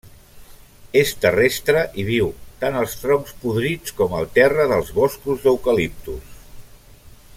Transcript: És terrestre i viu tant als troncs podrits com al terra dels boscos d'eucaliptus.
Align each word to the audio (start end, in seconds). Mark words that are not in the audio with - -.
És 1.01 1.11
terrestre 1.25 1.83
i 2.03 2.05
viu 2.07 2.31
tant 2.63 2.79
als 2.79 2.95
troncs 3.03 3.35
podrits 3.43 3.95
com 4.01 4.17
al 4.21 4.27
terra 4.39 4.67
dels 4.73 4.91
boscos 4.97 5.45
d'eucaliptus. 5.45 6.35